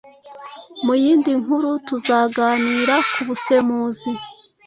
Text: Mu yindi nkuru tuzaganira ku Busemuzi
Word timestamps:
Mu 0.85 0.93
yindi 1.03 1.31
nkuru 1.41 1.69
tuzaganira 1.87 2.95
ku 3.11 3.19
Busemuzi 3.27 4.09